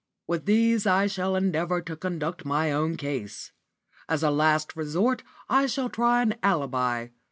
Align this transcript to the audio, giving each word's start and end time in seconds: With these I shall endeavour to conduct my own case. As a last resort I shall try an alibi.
With 0.25 0.47
these 0.47 0.87
I 0.87 1.05
shall 1.05 1.35
endeavour 1.35 1.79
to 1.81 1.95
conduct 1.95 2.43
my 2.43 2.71
own 2.71 2.97
case. 2.97 3.51
As 4.09 4.23
a 4.23 4.31
last 4.31 4.75
resort 4.75 5.21
I 5.47 5.67
shall 5.67 5.89
try 5.89 6.23
an 6.23 6.33
alibi. 6.41 7.09